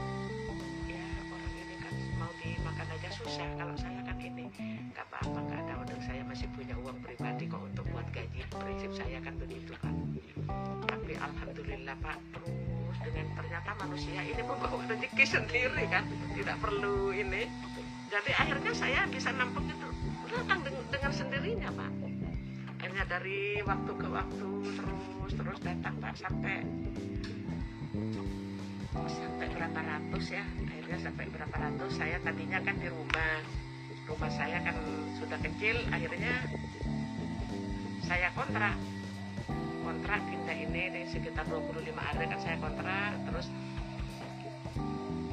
aja 3.10 3.26
susah 3.26 3.48
kalau 3.58 3.74
saya 3.74 4.00
kan 4.06 4.14
ini. 4.22 4.46
Nggak 4.94 5.02
apa-apa 5.10 5.38
nggak 5.42 5.60
ada 5.66 5.72
order 5.82 5.98
saya 5.98 6.22
masih 6.30 6.46
punya 6.54 6.78
uang 6.78 6.94
pribadi 7.02 7.50
kok 7.50 7.58
untuk 7.58 7.82
buat 7.90 8.06
gaji. 8.14 8.46
Prinsip 8.54 8.92
saya 8.94 9.18
kan 9.18 9.34
begitu 9.34 9.74
kan 9.82 9.94
tapi 10.86 11.14
alhamdulillah 11.18 11.94
pak 12.02 12.18
terus 12.30 12.98
dengan 13.02 13.26
ternyata 13.34 13.70
manusia 13.82 14.20
ini 14.22 14.42
membawa 14.46 14.78
rezeki 14.94 15.24
sendiri 15.26 15.84
kan 15.90 16.06
tidak 16.38 16.54
perlu 16.62 17.10
ini. 17.10 17.50
Jadi 18.14 18.30
akhirnya 18.30 18.72
saya 18.78 19.10
bisa 19.10 19.34
nampung 19.34 19.66
itu 19.66 19.88
datang 20.30 20.62
dengan, 20.62 21.10
sendirinya 21.10 21.70
pak. 21.74 21.90
Akhirnya 22.78 23.04
dari 23.10 23.58
waktu 23.66 23.92
ke 23.98 24.06
waktu 24.06 24.48
terus 24.78 25.32
terus 25.34 25.58
datang 25.66 25.98
pak 25.98 26.14
sampai 26.14 26.62
sampai 29.08 29.46
berapa 29.48 29.80
ratus 29.80 30.24
ya. 30.34 30.44
Akhirnya 30.68 30.98
sampai 31.00 31.24
berapa 31.32 31.56
ratus 31.56 31.92
saya 31.96 32.16
tadinya 32.20 32.58
kan 32.60 32.76
di 32.76 32.88
rumah. 32.90 33.40
Rumah 34.10 34.30
saya 34.34 34.58
kan 34.66 34.76
sudah 35.22 35.38
kecil 35.38 35.76
akhirnya 35.88 36.34
saya 38.04 38.28
kontrak. 38.34 38.76
Kontrak 39.80 40.20
pindah 40.28 40.56
ini 40.58 40.82
di 40.92 41.02
sekitar 41.08 41.46
25 41.46 41.94
hari 41.94 42.24
kan 42.26 42.40
saya 42.42 42.56
kontrak. 42.58 43.12
Terus 43.30 43.46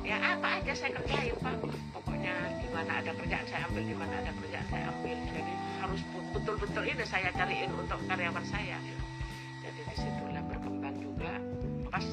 ya 0.08 0.18
apa 0.22 0.48
aja 0.62 0.74
saya 0.78 0.92
kerjain 1.02 1.36
pak. 1.42 1.56
Pokoknya 1.92 2.36
di 2.64 2.68
mana 2.72 2.92
ada 3.02 3.12
kerjaan 3.12 3.46
saya 3.50 3.66
ambil 3.68 3.84
di 3.84 3.96
mana 3.98 4.14
ada 4.22 4.32
kerjaan 4.32 4.68
saya 4.72 4.86
ambil. 4.94 5.18
Jadi 5.34 5.54
harus 5.84 6.02
betul-betul 6.32 6.84
ini 6.86 7.04
saya 7.04 7.30
cariin 7.34 7.72
untuk 7.74 8.00
karyawan 8.06 8.46
saya. 8.46 8.78
Jadi 9.66 9.82
di 9.84 9.96
situlah 9.98 10.44
berkembang 10.48 10.96
juga. 11.02 11.34
Pas 11.92 12.06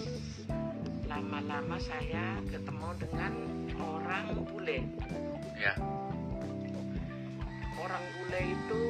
lama-lama 1.24 1.80
saya 1.80 2.36
ketemu 2.52 2.88
dengan 3.00 3.32
orang 3.80 4.44
bule. 4.44 4.84
Ya. 5.56 5.72
orang 7.80 8.04
bule 8.12 8.40
itu 8.52 8.82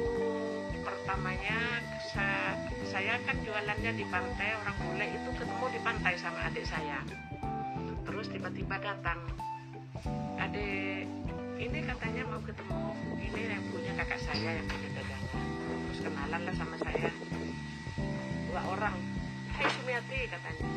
pertamanya 0.83 1.79
saya, 2.11 2.59
saya 2.91 3.15
kan 3.23 3.39
jualannya 3.39 3.91
di 3.95 4.03
pantai. 4.11 4.51
Orang 4.59 4.75
bule 4.83 5.05
itu 5.15 5.29
ketemu 5.31 5.65
di 5.71 5.79
pantai 5.79 6.13
sama 6.19 6.51
adik 6.51 6.67
saya. 6.67 7.07
Terus 8.03 8.27
tiba-tiba 8.27 8.83
datang. 8.83 9.23
Adik 10.35 11.07
ini 11.55 11.79
katanya 11.87 12.35
mau 12.35 12.43
ketemu 12.43 12.83
ini 13.15 13.41
yang 13.47 13.63
punya 13.71 13.91
kakak 13.95 14.19
saya 14.27 14.59
yang 14.59 14.67
punya 14.67 14.89
dagangan 14.91 15.47
terus 15.87 15.99
kenalan 16.03 16.41
lah 16.43 16.55
sama 16.59 16.75
saya. 16.83 17.09
Dua 18.51 18.61
orang. 18.75 18.99
Hai 19.55 19.71
Sumiati 19.71 20.19
katanya 20.27 20.67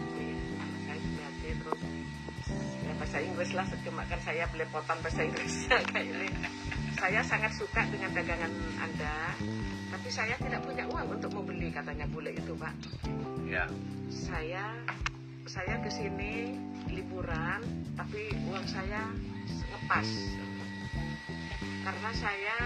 ya 2.84 2.92
bahasa 2.96 3.18
Inggris 3.20 3.50
lah 3.52 3.66
cuma 3.84 4.02
kan 4.08 4.20
saya 4.25 4.44
belepotan 4.50 4.98
bahasa 5.04 5.20
Inggrisnya 5.25 5.78
kayak 5.92 6.06
ini 6.08 6.28
saya 6.98 7.20
sangat 7.22 7.52
suka 7.54 7.87
dengan 7.88 8.10
dagangan 8.10 8.52
anda 8.82 9.37
tapi 9.88 10.08
saya 10.12 10.34
tidak 10.37 10.60
punya 10.66 10.84
uang 10.90 11.16
untuk 11.16 11.30
membeli 11.32 11.72
katanya 11.72 12.04
bule 12.10 12.34
itu 12.37 12.52
pak. 12.58 12.75
Ya. 13.48 13.64
saya 14.12 14.76
saya 15.48 15.80
ke 15.80 15.88
sini 15.88 16.52
liburan 16.92 17.64
tapi 17.96 18.28
uang 18.52 18.66
saya 18.68 19.08
ngepas 19.48 20.08
karena 21.88 22.10
saya 22.12 22.56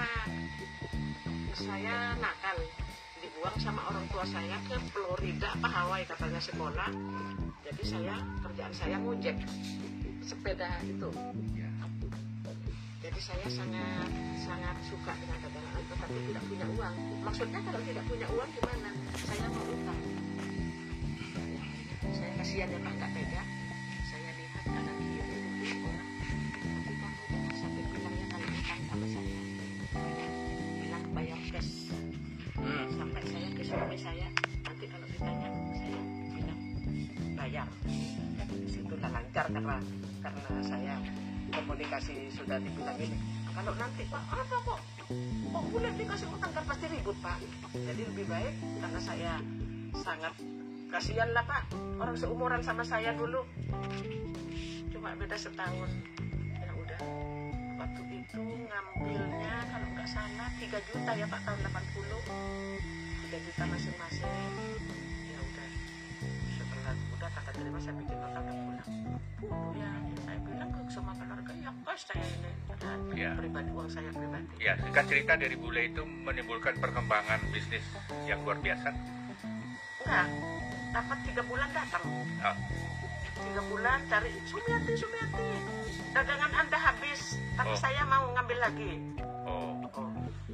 saya 1.55 1.97
nakal 2.19 2.59
dibuang 3.43 3.59
sama 3.59 3.83
orang 3.91 4.07
tua 4.07 4.23
saya 4.23 4.55
ke 4.71 4.79
Florida 4.95 5.51
apa 5.59 5.67
Hawaii 5.67 6.07
katanya 6.07 6.39
sekolah. 6.39 6.95
Jadi 7.67 7.83
saya 7.83 8.15
kerjaan 8.39 8.71
saya 8.71 8.97
ngojek 9.03 9.35
sepeda 10.23 10.71
itu. 10.87 11.11
Jadi 13.03 13.19
saya 13.19 13.43
sangat 13.51 14.11
sangat 14.47 14.79
suka 14.87 15.11
dengan 15.19 15.43
dagangan 15.43 15.75
itu 15.75 15.95
tapi 15.99 16.19
tidak 16.31 16.45
punya 16.47 16.67
uang. 16.71 16.95
Maksudnya 17.27 17.61
kalau 17.67 17.83
tidak 17.83 18.05
punya 18.07 18.27
uang 18.31 18.51
gimana? 18.55 18.91
Saya 19.27 19.47
mau 19.51 19.67
utang 19.75 20.01
saya 22.15 22.33
kasihan 22.39 22.71
ya 22.71 22.79
pak 22.79 22.93
nggak 22.95 23.11
tega. 23.11 23.43
Saya 24.07 24.31
lihat 24.39 24.65
kanan 24.71 24.97
suami 33.73 33.97
saya 33.97 34.29
nanti 34.69 34.85
kalau 34.85 35.07
ditanya 35.09 35.49
saya 35.73 35.99
bilang 36.37 36.61
bayar. 37.41 37.69
Di 38.53 38.69
situlah 38.69 39.09
lancar 39.09 39.49
karena 39.49 39.77
karena 40.21 40.61
saya 40.61 40.95
komunikasi 41.57 42.29
sudah 42.37 42.61
dibilang 42.61 43.01
ini. 43.01 43.17
Kalau 43.57 43.73
nanti 43.81 44.05
pak 44.13 44.25
apa 44.29 44.57
kok? 44.61 44.81
Kok 45.57 45.65
boleh 45.73 45.89
dikasih 45.97 46.29
utang? 46.29 46.53
Kan 46.53 46.65
pasti 46.69 46.85
ribut 46.93 47.17
pak. 47.25 47.41
Jadi 47.73 48.03
lebih 48.13 48.29
baik 48.29 48.55
karena 48.61 49.01
saya 49.01 49.33
sangat 49.97 50.37
kasihan 50.93 51.33
lah 51.33 51.45
pak. 51.49 51.73
Orang 51.97 52.17
seumuran 52.21 52.61
sama 52.61 52.85
saya 52.85 53.17
dulu. 53.17 53.41
Cuma 54.93 55.17
beda 55.17 55.41
setahun. 55.41 55.89
Ya 56.61 56.73
udah. 56.77 57.01
Waktu 57.81 58.03
itu 58.21 58.43
ngambilnya 58.69 59.57
kalau 59.73 59.89
nggak 59.97 60.09
salah 60.13 60.49
3 60.61 60.89
juta 60.93 61.13
ya 61.17 61.25
pak 61.25 61.41
tahun 61.41 61.61
80 61.73 63.02
3 63.33 63.41
juta 63.41 63.65
masing-masing 63.65 64.29
ya 65.25 65.41
udah. 65.41 65.67
Setelah 66.53 66.93
udah 67.17 67.31
kata 67.33 67.51
terima 67.57 67.79
saya 67.81 67.95
bikin 67.97 68.13
nota 68.15 68.41
udah 68.43 68.55
pulang 68.61 68.91
ya 69.73 69.91
saya 70.21 70.39
bilang 70.39 70.69
ke 70.69 70.81
semua 70.87 71.13
keluarga 71.17 71.53
ya 71.57 71.71
pas 71.81 71.97
saya 71.99 72.25
ini 72.29 72.51
dan 72.77 72.99
Ya. 73.13 73.33
pribadi 73.33 73.71
uang 73.73 73.89
saya 73.89 74.11
pribadi. 74.11 74.53
Ya, 74.59 74.77
singkat 74.77 75.05
cerita 75.09 75.33
dari 75.35 75.57
bule 75.57 75.83
itu 75.87 76.03
menimbulkan 76.05 76.77
perkembangan 76.77 77.41
bisnis 77.49 77.81
yang 78.25 78.45
luar 78.45 78.61
biasa. 78.61 78.93
enggak 80.03 80.27
dapat 80.93 81.19
tiga 81.25 81.43
bulan 81.43 81.71
datang. 81.73 82.05
Ah, 82.39 82.57
tiga 83.39 83.63
bulan 83.65 83.99
cari 84.07 84.29
Sumiati 84.45 84.93
Sumiati 84.93 85.49
dagangan 86.13 86.53
anda 86.55 86.77
habis 86.77 87.21
tapi 87.57 87.73
Oh. 87.73 87.81
saya 87.81 88.05
mau 88.05 88.29
ngambil 88.31 88.59
lagi. 88.61 88.93
Oh, 89.49 89.73
oh 89.89 90.11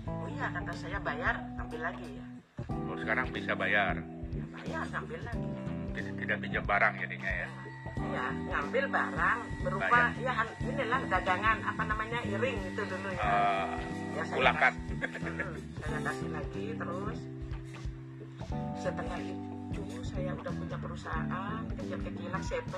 oh 0.07 0.29
iya 0.31 0.47
kata 0.49 0.73
saya 0.73 1.03
bayar 1.03 1.35
ngambil 1.59 1.83
lagi. 1.83 2.11
ya 2.15 2.28
oh, 2.69 2.97
sekarang 2.97 3.27
bisa 3.29 3.53
bayar. 3.53 3.95
Ya, 4.29 4.45
bayar 4.53 4.83
ngambil 4.89 5.21
lagi 5.23 5.47
Tidak, 5.91 6.13
tidak 6.17 6.37
pinjam 6.39 6.65
barang 6.65 6.95
jadinya 6.97 7.33
ya. 7.35 7.49
ya 7.99 8.27
ngambil 8.31 8.85
barang 8.87 9.39
berupa 9.61 10.01
ya 10.17 10.33
han- 10.33 10.57
inilah 10.63 11.01
dagangan 11.05 11.59
apa 11.61 11.83
namanya 11.85 12.19
iring 12.25 12.59
itu 12.65 12.83
dulu 12.85 13.09
ya 13.11 13.21
Ah, 13.21 13.75
Ya, 14.13 14.23
saya 14.25 14.37
kulakan. 14.37 14.73
Hmm, 14.99 15.55
saya 15.81 15.99
kasih 16.05 16.29
lagi 16.29 16.65
terus 16.75 17.19
setelah 18.79 19.19
itu 19.19 19.83
saya 20.03 20.31
udah 20.33 20.53
punya 20.53 20.77
perusahaan 20.77 21.29
kecil-kecilan 21.73 22.43
CP 22.43 22.73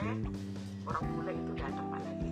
orang 0.85 1.05
bule 1.07 1.33
itu 1.35 1.53
datang 1.55 1.87
pak 1.87 2.01
lagi 2.01 2.31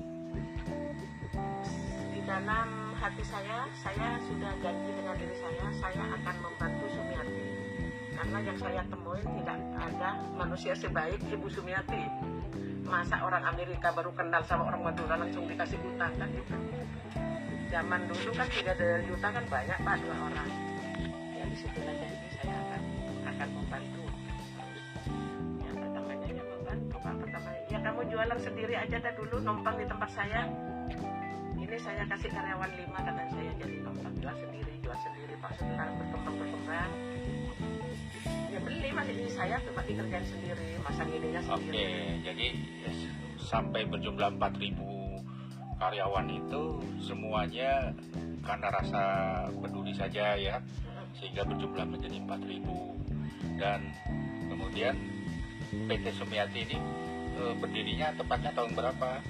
di 2.10 2.20
dalam 2.22 2.68
hati 2.94 3.22
saya 3.22 3.58
saya 3.74 4.08
sudah 4.22 4.52
janji 4.58 4.90
dengan 4.90 5.14
diri 5.14 5.36
saya 5.36 5.66
saya 5.74 6.04
akan 6.14 6.36
membantu 6.42 6.84
Sumiati 6.90 7.17
karena 8.18 8.38
yang 8.42 8.58
saya 8.58 8.82
temuin 8.90 9.26
tidak 9.38 9.58
ada 9.78 10.10
manusia 10.34 10.74
sebaik 10.74 11.22
Ibu 11.22 11.46
Sumiati. 11.46 12.02
Masa 12.82 13.22
orang 13.22 13.46
Amerika 13.46 13.94
baru 13.94 14.10
kenal 14.10 14.42
sama 14.42 14.66
orang 14.66 14.90
Madura 14.90 15.14
langsung 15.14 15.46
dikasih 15.46 15.78
utang 15.86 16.10
kan? 16.18 16.26
Gitu 16.34 16.56
zaman 17.68 18.00
dulu 18.08 18.30
kan 18.32 18.48
tiga 18.48 18.72
juta 19.04 19.28
kan 19.28 19.44
banyak 19.44 19.78
pak 19.84 19.94
dua 20.00 20.16
orang. 20.16 20.48
Ya 21.36 21.44
di 21.46 21.56
situlah 21.56 21.94
janji 22.00 22.28
saya 22.40 22.56
akan 22.56 22.82
akan 23.28 23.48
membantu. 23.54 24.04
Ya 25.60 25.70
pertamanya 25.76 26.28
ya 26.32 26.44
membantu 26.48 26.96
pak 26.96 27.14
pertama 27.20 27.48
ya 27.68 27.78
kamu 27.84 28.00
jualan 28.08 28.38
sendiri 28.40 28.74
aja 28.74 28.96
dah 28.98 29.12
dulu 29.20 29.36
numpang 29.44 29.76
di 29.76 29.84
tempat 29.84 30.10
saya. 30.16 30.48
Ini 31.60 31.76
saya 31.76 32.02
kasih 32.08 32.32
karyawan 32.32 32.70
lima 32.72 32.98
karena 33.04 33.24
saya 33.28 33.52
jadi 33.60 33.76
numpang 33.84 34.14
jual 34.16 34.36
sendiri 34.40 34.72
jual 34.80 34.98
sendiri 35.04 35.34
pak 35.36 35.52
setelah 35.60 35.92
berkembang 35.92 36.36
berkembang 36.40 36.90
ya 38.58 38.66
beli 38.66 38.90
masih 38.90 39.14
ini 39.14 39.30
saya 39.30 39.54
coba 39.62 39.86
dikerjain 39.86 40.26
sendiri 40.26 40.82
masang 40.82 41.06
ininya 41.14 41.38
Oke, 41.54 41.62
sendiri 41.62 42.26
jadi 42.26 42.46
ya, 42.82 42.90
sampai 43.38 43.86
berjumlah 43.86 44.34
4000 44.34 45.78
karyawan 45.78 46.26
itu 46.26 46.62
semuanya 46.98 47.94
karena 48.42 48.68
rasa 48.74 49.02
peduli 49.62 49.94
saja 49.94 50.34
ya, 50.34 50.58
sehingga 51.14 51.46
berjumlah 51.46 51.86
menjadi 51.86 52.18
4000 52.26 53.62
dan 53.62 53.94
kemudian 54.50 54.98
PT 55.70 56.04
Sumiati 56.18 56.66
ini 56.66 56.78
eh, 57.38 57.54
berdirinya 57.62 58.10
tepatnya 58.18 58.50
tahun 58.58 58.74
berapa? 58.74 59.22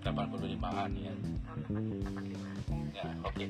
85 0.00 0.08
85-an 0.08 0.90
ya. 0.96 1.12
tahun 1.68 2.00
85 2.00 2.49
Ya, 3.00 3.12
oke. 3.24 3.46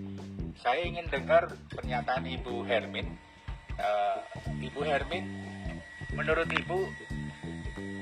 Saya 0.63 0.83
ingin 0.87 1.07
dengar 1.11 1.51
pernyataan 1.75 2.23
Ibu 2.23 2.63
Hermin. 2.63 3.19
Eh, 3.75 4.19
Ibu 4.71 4.81
Hermin, 4.87 5.25
menurut 6.15 6.47
Ibu 6.47 6.79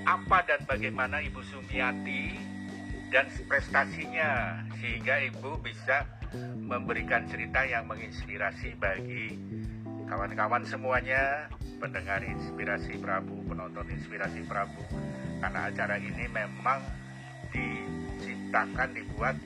apa 0.04 0.44
dan 0.44 0.60
bagaimana 0.68 1.24
Ibu 1.24 1.40
Sumiati 1.40 2.36
dan 3.08 3.32
prestasinya 3.48 4.60
sehingga 4.76 5.24
Ibu 5.32 5.64
bisa 5.64 6.04
memberikan 6.60 7.24
cerita 7.24 7.64
yang 7.64 7.88
menginspirasi 7.88 8.76
bagi 8.76 9.32
kawan-kawan 10.04 10.64
semuanya, 10.68 11.48
pendengar 11.80 12.20
inspirasi 12.20 13.00
Prabu, 13.00 13.40
penonton 13.48 13.88
inspirasi 13.88 14.44
Prabu. 14.44 14.84
Karena 15.40 15.72
acara 15.72 15.96
ini 15.96 16.28
memang 16.28 16.84
diciptakan, 17.48 18.92
dibuat 18.92 19.36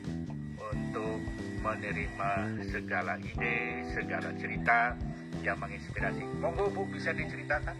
untuk 0.58 1.22
menerima 1.62 2.30
segala 2.66 3.14
ide, 3.22 3.86
segala 3.94 4.28
cerita 4.36 4.98
yang 5.40 5.56
menginspirasi. 5.62 6.22
Monggo 6.42 6.68
Bu 6.74 6.82
bisa 6.90 7.14
diceritakan. 7.14 7.74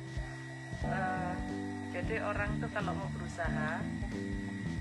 Eh, 0.82 1.34
jadi 1.92 2.22
orang 2.22 2.50
tuh 2.58 2.70
kalau 2.70 2.94
mau 2.94 3.08
berusaha 3.14 3.82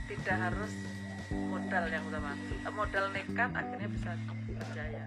tidak 0.06 0.38
harus 0.38 0.74
modal 1.32 1.86
yang 1.90 2.04
utama 2.06 2.32
Eh, 2.62 2.74
modal 2.74 3.06
nekat 3.10 3.50
akhirnya 3.58 3.90
bisa 3.90 4.10
berjaya 4.48 5.04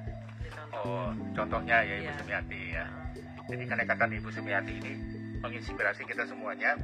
contoh. 0.54 0.83
Oh, 0.87 1.09
contohnya 1.35 1.76
ya 1.87 1.94
Ibu 1.98 2.04
Iya. 2.11 2.14
Sumiati 2.18 2.61
ya. 2.74 2.87
Jadi 3.44 3.64
kenekatan 3.68 4.09
Ibu 4.11 4.28
Sumiati 4.33 4.72
ini 4.74 4.92
menginspirasi 5.38 6.02
kita 6.09 6.24
semuanya 6.24 6.74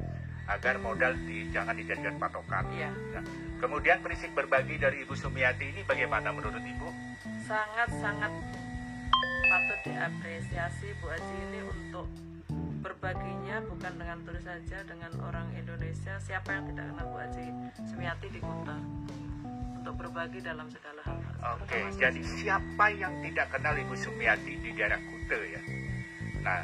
agar 0.49 0.81
modal 0.81 1.13
di, 1.25 1.49
jangan 1.53 1.77
dijadikan 1.77 2.17
patokan. 2.17 2.65
Iya. 2.73 2.89
Nah, 3.17 3.23
kemudian 3.61 4.01
prinsip 4.01 4.33
berbagi 4.33 4.81
dari 4.81 5.05
Ibu 5.05 5.13
Sumiati 5.13 5.69
ini 5.69 5.81
bagaimana 5.85 6.33
menurut 6.33 6.61
Ibu? 6.61 7.11
sangat-sangat 7.51 8.31
patut 9.51 9.79
diapresiasi 9.83 10.87
Bu 11.03 11.11
Aji 11.11 11.35
ini 11.51 11.59
untuk 11.67 12.07
berbaginya 12.79 13.59
bukan 13.67 13.93
dengan 13.99 14.17
turis 14.23 14.47
saja 14.47 14.79
dengan 14.87 15.11
orang 15.19 15.51
Indonesia 15.53 16.15
siapa 16.23 16.47
yang 16.55 16.71
tidak 16.71 16.85
kenal 16.95 17.05
Bu 17.11 17.17
Aji 17.19 17.47
Sumiati 17.91 18.27
di 18.31 18.39
kota 18.39 18.77
untuk 19.83 19.93
berbagi 19.99 20.39
dalam 20.39 20.71
segala 20.71 21.01
hal 21.03 21.17
Oke, 21.59 21.73
Terutama 21.73 21.97
jadi 21.99 22.21
siapa 22.23 22.85
yang 22.95 23.13
tidak 23.25 23.47
kenal 23.51 23.73
Ibu 23.75 23.95
Sumiati 23.99 24.53
di 24.61 24.69
daerah 24.71 25.01
Kute 25.01 25.39
ya? 25.51 25.61
Nah, 26.41 26.61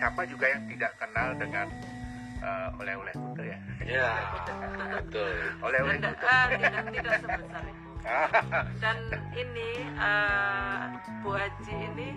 siapa 0.00 0.24
juga 0.26 0.50
yang 0.50 0.64
tidak 0.66 0.98
kenal 0.98 1.36
dengan 1.38 1.66
eh, 2.40 2.68
oleh-oleh 2.76 3.12
Kute 3.12 3.44
ya? 3.44 3.58
Ya, 3.80 4.10
betul. 4.96 5.32
Oleh-oleh 5.66 5.96
tidak, 5.96 6.14
Kute. 6.14 6.26
ah, 6.26 6.46
tidak, 6.48 6.82
tidak 6.90 7.14
sebesar 7.20 7.62
itu 7.64 7.88
dan 8.82 8.96
ini 9.36 9.70
eh, 9.92 10.80
Bu 11.20 11.30
Haji 11.32 11.74
ini 11.92 12.08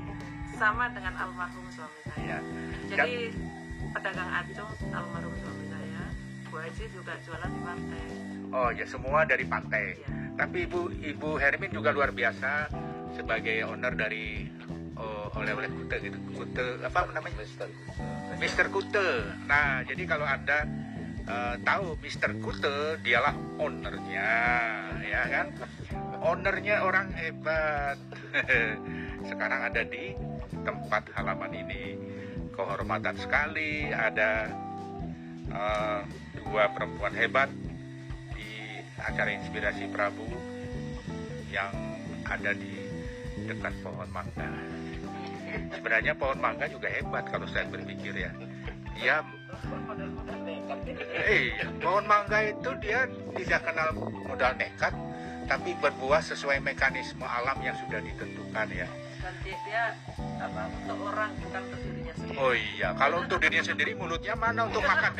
sama 0.55 0.87
dengan 0.89 1.13
almarhum 1.17 1.65
suami 1.69 1.99
saya 2.07 2.21
Ya. 2.23 2.39
jadi 2.87 3.35
pedagang 3.91 4.31
acung 4.31 4.71
almarhum 4.89 5.33
suami 5.35 5.65
saya 5.67 6.03
Bu 6.47 6.55
Haji 6.57 6.83
juga 6.89 7.13
jualan 7.21 7.49
di 7.49 7.61
pantai 7.61 8.03
Oh 8.53 8.69
ya, 8.69 8.85
semua 8.85 9.25
dari 9.25 9.49
pantai. 9.49 9.97
Iya. 9.97 10.37
Tapi 10.37 10.69
Ibu 10.69 10.93
Ibu 11.01 11.41
Hermin 11.41 11.73
juga 11.73 11.89
luar 11.89 12.13
biasa 12.13 12.69
sebagai 13.11 13.65
owner 13.65 13.97
dari 13.97 14.45
oleh-oleh 15.43 15.69
Kute 15.75 15.95
gitu. 15.99 16.17
Kute 16.31 16.65
apa 16.79 16.99
namanya? 17.11 17.35
Mister. 17.43 17.67
Mister 18.39 18.65
Kute. 18.71 19.07
Nah, 19.43 19.83
jadi 19.83 20.03
kalau 20.07 20.23
Anda 20.23 20.63
eh, 21.27 21.55
tahu 21.61 21.99
Mister 21.99 22.31
Kute, 22.39 22.97
dialah 23.03 23.35
ownernya, 23.59 24.31
ya 25.03 25.21
kan? 25.27 25.47
Ownernya 26.23 26.87
orang 26.87 27.11
hebat. 27.13 27.99
Sekarang 29.29 29.67
ada 29.67 29.83
di 29.83 30.15
tempat 30.63 31.11
halaman 31.19 31.51
ini. 31.51 31.83
Kehormatan 32.53 33.17
sekali 33.19 33.91
ada 33.91 34.47
eh, 35.51 35.99
dua 36.39 36.71
perempuan 36.71 37.13
hebat 37.17 37.49
di 38.37 38.79
acara 39.01 39.29
Inspirasi 39.35 39.89
Prabu 39.91 40.29
yang 41.51 41.73
ada 42.23 42.55
di 42.55 42.73
dekat 43.45 43.73
pohon 43.83 44.07
mangga. 44.09 44.82
Sebenarnya 45.73 46.13
pohon 46.17 46.39
mangga 46.41 46.65
juga 46.69 46.89
hebat 46.89 47.27
kalau 47.29 47.45
saya 47.49 47.65
berpikir 47.69 48.13
ya. 48.15 48.31
Dia 48.97 49.21
eh 51.13 51.53
pohon 51.81 52.05
mangga 52.05 52.39
itu 52.45 52.69
dia 52.81 53.05
tidak 53.37 53.61
kenal 53.65 53.89
modal 54.27 54.53
nekat 54.57 54.93
tapi 55.47 55.75
berbuah 55.77 56.23
sesuai 56.23 56.63
mekanisme 56.63 57.23
alam 57.23 57.59
yang 57.59 57.75
sudah 57.75 57.99
ditentukan 57.99 58.67
ya. 58.71 58.87
dan 59.23 59.33
dia, 59.43 59.55
dia 59.67 59.83
apa 60.39 60.67
untuk 60.67 60.99
orang 61.07 61.31
bukan 61.39 61.61
untuk 61.63 61.79
dirinya 61.79 62.13
sendiri 62.15 62.37
Oh 62.39 62.53
iya, 62.55 62.89
kalau 62.99 63.17
untuk 63.23 63.37
dirinya 63.39 63.63
sendiri 63.63 63.91
mulutnya 63.95 64.35
mana 64.35 64.67
untuk 64.67 64.83
makan? 64.83 65.11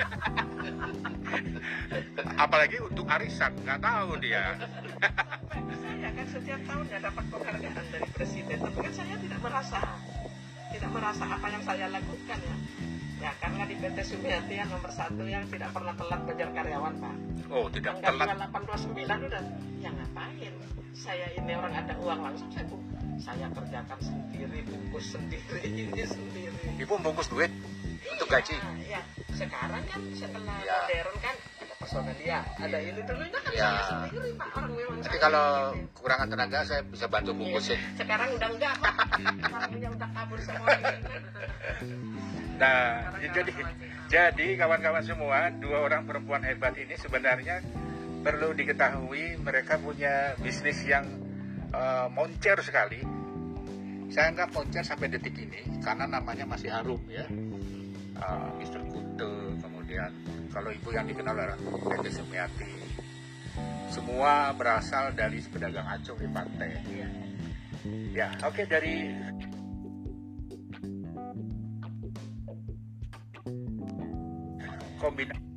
Apalagi 2.36 2.78
untuk 2.84 3.06
arisan, 3.08 3.56
nggak 3.64 3.80
tahu 3.80 4.20
dia. 4.20 4.60
saya 5.80 6.10
kan 6.12 6.28
setiap 6.28 6.60
tahun 6.68 6.86
ya 6.92 7.00
dapat 7.00 7.24
penghargaan 7.32 7.86
dari 7.96 8.10
presiden 8.12 8.58
tapi 8.60 8.78
kan 8.84 8.94
saya 8.94 9.16
tidak 9.16 9.40
merasa 9.40 9.80
tidak 10.74 10.90
merasa 10.90 11.24
apa 11.28 11.48
yang 11.48 11.64
saya 11.64 11.86
lakukan 11.88 12.40
ya 12.40 12.56
ya 13.20 13.32
karena 13.38 13.64
di 13.64 13.76
PT 13.76 13.98
Sumiati 14.04 14.54
yang 14.54 14.68
nomor 14.68 14.90
satu 14.90 15.24
yang 15.24 15.46
tidak 15.48 15.72
pernah 15.72 15.94
telat 15.94 16.22
bayar 16.26 16.50
karyawan 16.52 16.94
pak 16.98 17.16
Oh, 17.48 17.70
tidak 17.70 18.02
tanggal 18.02 18.26
telat. 18.26 18.50
2829 18.50 19.30
udah 19.30 19.44
ya 19.78 19.90
ngapain 19.92 20.54
saya 20.92 21.26
ini 21.32 21.54
orang 21.54 21.74
ada 21.76 21.94
uang 21.96 22.20
langsung 22.22 22.50
saya 22.50 22.66
bu- 22.66 22.82
saya 23.16 23.46
kerjakan 23.48 24.00
sendiri 24.00 24.60
bungkus 24.64 25.06
sendiri 25.08 25.58
ini 25.70 26.04
sendiri 26.04 26.66
Ibu 26.76 26.94
bungkus 27.00 27.30
duit 27.30 27.54
untuk 28.04 28.28
gaji. 28.28 28.58
ya, 28.84 28.98
ya. 28.98 29.02
sekarang 29.32 29.84
kan 29.86 30.02
setelah 30.12 30.58
Ya. 30.60 30.76
modern 30.82 31.16
kan 31.20 31.36
personalia 31.94 32.40
ada 32.58 32.78
ini 32.80 33.02
kan 33.06 33.16
Ya. 33.54 33.70
sendiri 33.86 34.34
pak 34.34 34.50
orang 34.52 34.72
memang 34.74 34.98
Tapi 34.98 35.06
saya 35.08 35.22
kalau 35.22 35.46
gitu. 35.70 35.86
kekurangan 35.94 36.28
tenaga 36.28 36.60
saya 36.66 36.82
bisa 36.84 37.06
bantu 37.06 37.32
bungkusin. 37.32 37.78
sekarang 37.94 38.30
udah 38.34 38.50
enggak 38.50 38.74
pak 38.76 38.96
orangnya 39.48 39.90
udah 39.92 40.10
kabur 40.12 40.40
semua 40.42 40.68
Nah, 42.54 42.82
jadi 43.20 43.52
jadi 44.08 44.48
kawan-kawan 44.56 45.04
semua, 45.04 45.50
dua 45.54 45.78
orang 45.82 46.06
perempuan 46.06 46.42
hebat 46.42 46.74
ini 46.76 46.94
sebenarnya 46.96 47.60
perlu 48.22 48.54
diketahui 48.54 49.38
mereka 49.38 49.78
punya 49.78 50.34
bisnis 50.40 50.82
yang 50.84 51.06
eh, 51.70 52.08
moncer 52.10 52.58
sekali. 52.62 53.02
Saya 54.10 54.30
anggap 54.30 54.50
moncer 54.52 54.82
sampai 54.82 55.10
detik 55.10 55.34
ini 55.36 55.62
karena 55.80 56.06
namanya 56.08 56.46
masih 56.46 56.70
harum 56.70 57.02
ya. 57.08 57.26
Eh, 57.26 58.50
Mr. 58.56 58.82
Kute, 58.86 59.13
kemudian 59.94 60.50
kalau 60.50 60.74
ibu 60.74 60.90
yang 60.90 61.06
dikenal 61.06 61.38
adalah 61.38 61.58
PT 61.62 62.06
Sumiati. 62.18 62.74
Semua 63.94 64.50
berasal 64.58 65.14
dari 65.14 65.38
pedagang 65.46 65.86
acung 65.86 66.18
di 66.18 66.26
pantai. 66.34 66.82
Ya, 68.10 68.34
oke 68.42 68.66
dari 68.66 69.14
kombinasi 74.98 75.53